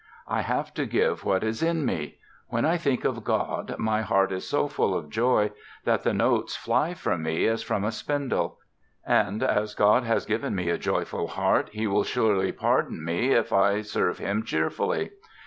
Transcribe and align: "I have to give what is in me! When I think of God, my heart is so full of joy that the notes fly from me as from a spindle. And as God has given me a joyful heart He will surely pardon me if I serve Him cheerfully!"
"I 0.27 0.41
have 0.41 0.73
to 0.73 0.87
give 0.87 1.23
what 1.25 1.43
is 1.43 1.61
in 1.61 1.85
me! 1.85 2.17
When 2.47 2.65
I 2.65 2.75
think 2.77 3.05
of 3.05 3.23
God, 3.23 3.75
my 3.77 4.01
heart 4.01 4.31
is 4.31 4.49
so 4.49 4.67
full 4.67 4.97
of 4.97 5.11
joy 5.11 5.51
that 5.83 6.01
the 6.01 6.11
notes 6.11 6.55
fly 6.55 6.95
from 6.95 7.21
me 7.21 7.45
as 7.45 7.61
from 7.61 7.83
a 7.83 7.91
spindle. 7.91 8.57
And 9.05 9.43
as 9.43 9.75
God 9.75 10.01
has 10.03 10.25
given 10.25 10.55
me 10.55 10.69
a 10.71 10.79
joyful 10.79 11.27
heart 11.27 11.69
He 11.73 11.85
will 11.85 12.03
surely 12.03 12.51
pardon 12.51 13.05
me 13.05 13.33
if 13.33 13.53
I 13.53 13.81
serve 13.83 14.17
Him 14.17 14.41
cheerfully!" 14.43 15.11